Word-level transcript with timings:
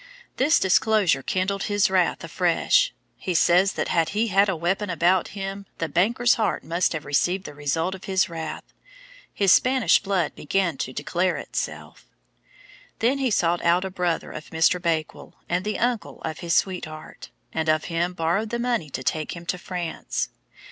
This 0.37 0.59
disclosure 0.59 1.21
kindled 1.21 1.65
his 1.65 1.87
wrath 1.91 2.23
afresh. 2.23 2.91
He 3.17 3.35
says 3.35 3.73
that 3.73 3.89
had 3.89 4.09
he 4.17 4.29
had 4.29 4.49
a 4.49 4.55
weapon 4.55 4.89
about 4.89 5.27
him 5.37 5.67
the 5.77 5.87
banker's 5.87 6.33
heart 6.41 6.63
must 6.63 6.93
have 6.93 7.05
received 7.05 7.43
the 7.43 7.53
result 7.53 7.93
of 7.93 8.05
his 8.05 8.27
wrath. 8.27 8.63
His 9.31 9.51
Spanish 9.51 10.01
blood 10.01 10.33
began 10.33 10.75
to 10.77 10.91
declare 10.91 11.37
itself. 11.37 12.07
Then 12.97 13.19
he 13.19 13.29
sought 13.29 13.63
out 13.63 13.85
a 13.85 13.91
brother 13.91 14.31
of 14.31 14.49
Mr. 14.49 14.81
Bakewell 14.81 15.35
and 15.47 15.63
the 15.63 15.77
uncle 15.77 16.19
of 16.23 16.39
his 16.39 16.55
sweetheart, 16.55 17.29
and 17.53 17.69
of 17.69 17.83
him 17.83 18.13
borrowed 18.13 18.49
the 18.49 18.57
money 18.57 18.89
to 18.89 19.03
take 19.03 19.35
him 19.35 19.45
to 19.45 19.57
France. 19.59 20.29